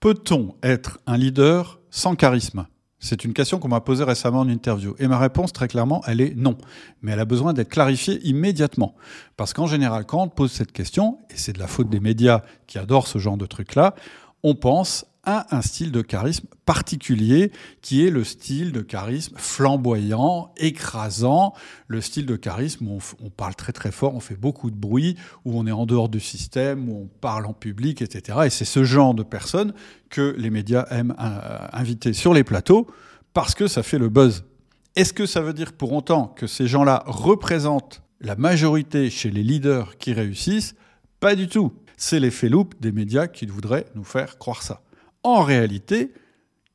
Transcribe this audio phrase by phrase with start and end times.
[0.00, 2.66] Peut-on être un leader sans charisme?
[3.00, 4.94] C'est une question qu'on m'a posée récemment en interview.
[4.98, 6.56] Et ma réponse, très clairement, elle est non.
[7.02, 8.94] Mais elle a besoin d'être clarifiée immédiatement.
[9.36, 12.40] Parce qu'en général, quand on pose cette question, et c'est de la faute des médias
[12.66, 13.94] qui adorent ce genre de truc-là,
[14.42, 20.52] on pense à un style de charisme particulier qui est le style de charisme flamboyant,
[20.56, 21.52] écrasant,
[21.88, 25.16] le style de charisme où on, parle très très fort, on fait beaucoup de bruit,
[25.44, 28.38] où on est en dehors du système, où on parle en public, etc.
[28.46, 29.74] Et c'est ce genre de personnes
[30.08, 32.86] que les médias aiment euh, inviter sur les plateaux
[33.32, 34.44] parce que ça fait le buzz.
[34.96, 39.42] Est-ce que ça veut dire pour autant que ces gens-là représentent la majorité chez les
[39.42, 40.74] leaders qui réussissent?
[41.20, 41.72] Pas du tout.
[41.96, 44.82] C'est l'effet loupe des médias qui voudraient nous faire croire ça.
[45.22, 46.12] En réalité,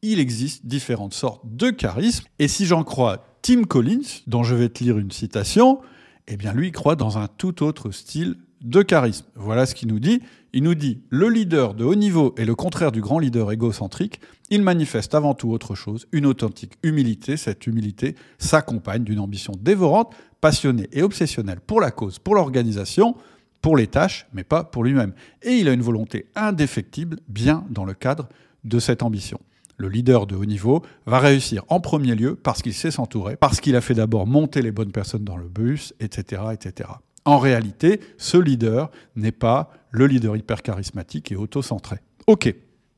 [0.02, 2.26] il existe différentes sortes de charisme.
[2.40, 5.80] Et si j'en crois Tim Collins, dont je vais te lire une citation,
[6.28, 9.26] eh bien lui croit dans un tout autre style de charisme.
[9.36, 10.22] Voilà ce qu'il nous dit.
[10.54, 14.22] Il nous dit le leader de haut niveau est le contraire du grand leader égocentrique.
[14.50, 17.38] Il manifeste avant tout autre chose, une authentique humilité.
[17.38, 23.16] Cette humilité s'accompagne d'une ambition dévorante, passionnée et obsessionnelle pour la cause, pour l'organisation,
[23.62, 25.14] pour les tâches, mais pas pour lui-même.
[25.42, 28.30] Et il a une volonté indéfectible, bien dans le cadre
[28.64, 29.40] de cette ambition.
[29.78, 33.60] Le leader de haut niveau va réussir en premier lieu parce qu'il sait s'entourer, parce
[33.60, 36.90] qu'il a fait d'abord monter les bonnes personnes dans le bus, etc., etc.
[37.26, 41.98] En réalité, ce leader n'est pas le leader hyper charismatique et auto-centré.
[42.28, 42.54] Ok,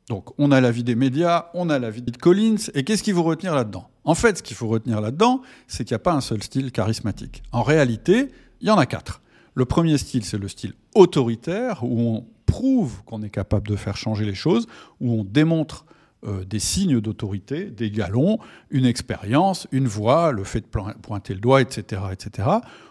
[0.10, 3.24] donc on a l'avis des médias, on a l'avis de Collins, et qu'est-ce qu'il faut
[3.24, 3.90] retenir là-dedans?
[4.04, 6.72] En fait, ce qu'il faut retenir là-dedans, c'est qu'il n'y a pas un seul style
[6.72, 7.44] charismatique.
[7.52, 8.30] En réalité,
[8.62, 9.22] il y en a quatre.
[9.58, 13.98] Le premier style, c'est le style autoritaire, où on prouve qu'on est capable de faire
[13.98, 14.68] changer les choses,
[15.02, 15.88] où on démontre
[16.28, 18.38] euh, des signes d'autorité, des galons,
[18.70, 20.68] une expérience, une voix, le fait de
[21.02, 22.04] pointer le doigt, etc.
[22.12, 22.50] etc.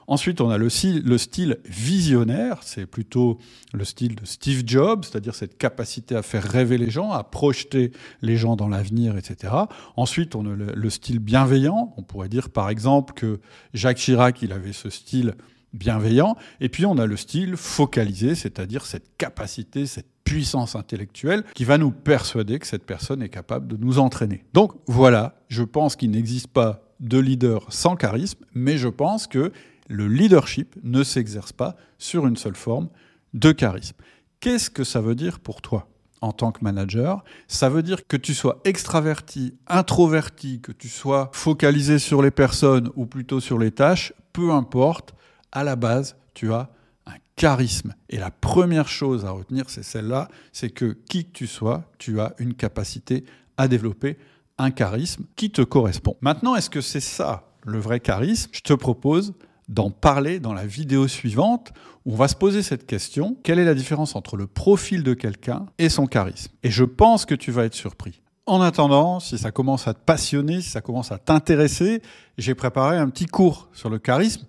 [0.08, 0.67] Ensuite, on a le,
[1.05, 3.39] le style visionnaire, c'est plutôt
[3.73, 7.92] le style de Steve Jobs, c'est-à-dire cette capacité à faire rêver les gens, à projeter
[8.23, 9.55] les gens dans l'avenir, etc.
[9.95, 13.39] Ensuite, on a le, le style bienveillant, on pourrait dire par exemple que
[13.73, 15.36] Jacques Chirac, il avait ce style
[15.77, 16.37] bienveillant.
[16.61, 21.79] Et puis on a le style focalisé, c'est-à-dire cette capacité, cette puissance intellectuelle qui va
[21.79, 24.45] nous persuader que cette personne est capable de nous entraîner.
[24.53, 29.53] Donc voilà, je pense qu'il n'existe pas de leader sans charisme, mais je pense que
[29.89, 32.89] le leadership ne s'exerce pas sur une seule forme
[33.35, 33.97] de charisme.
[34.41, 35.89] Qu'est-ce que ça veut dire pour toi
[36.23, 41.31] en tant que manager, ça veut dire que tu sois extraverti, introverti, que tu sois
[41.33, 45.15] focalisé sur les personnes ou plutôt sur les tâches, peu importe,
[45.56, 46.68] à la base, tu as
[47.06, 47.94] un charisme.
[48.11, 52.20] Et la première chose à retenir, c'est celle-là, c'est que qui que tu sois, tu
[52.20, 53.24] as une capacité
[53.56, 54.18] à développer
[54.58, 56.14] un charisme qui te correspond.
[56.20, 58.50] Maintenant, est-ce que c'est ça le vrai charisme?
[58.52, 59.33] Je te propose
[59.67, 61.73] d'en parler dans la vidéo suivante
[62.05, 65.14] où on va se poser cette question, quelle est la différence entre le profil de
[65.14, 66.52] quelqu'un et son charisme?
[66.64, 68.20] Et je pense que tu vas être surpris.
[68.44, 72.02] En attendant, si ça commence à te passionner, si ça commence à t'intéresser,
[72.36, 74.46] j'ai préparé un petit cours sur le charisme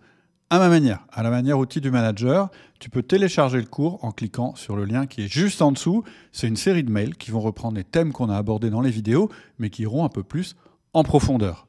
[0.49, 2.49] à ma manière, à la manière outil du manager.
[2.79, 6.03] Tu peux télécharger le cours en cliquant sur le lien qui est juste en dessous.
[6.31, 8.91] C'est une série de mails qui vont reprendre les thèmes qu'on a abordés dans les
[8.91, 10.55] vidéos, mais qui iront un peu plus
[10.93, 11.65] en profondeur.